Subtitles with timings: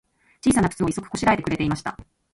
[0.41, 1.95] ちいさなくつを、一足こしらえてくれていました。